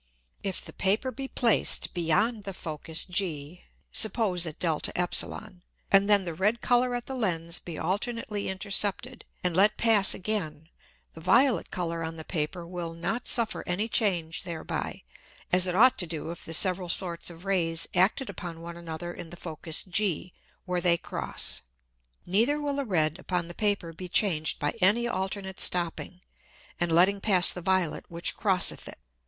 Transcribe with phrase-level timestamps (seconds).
[0.51, 5.53] ]If the Paper be placed beyond the Focus G, suppose at [Greek: de],
[5.91, 10.69] and then the red Colour at the Lens be alternately intercepted, and let pass again,
[11.13, 15.03] the violet Colour on the Paper will not suffer any Change thereby,
[15.53, 19.13] as it ought to do if the several sorts of Rays acted upon one another
[19.13, 20.33] in the Focus G,
[20.65, 21.61] where they cross.
[22.25, 26.21] Neither will the red upon the Paper be changed by any alternate stopping,
[26.79, 28.97] and letting pass the violet which crosseth it.